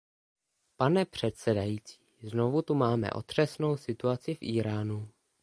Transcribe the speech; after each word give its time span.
Pane 0.77 1.05
předsedající, 1.05 1.99
znovu 2.23 2.61
tu 2.61 2.73
máme 2.75 3.11
otřesnou 3.13 3.77
situaci 3.77 4.35
v 4.35 4.39
Íránu. 4.43 5.09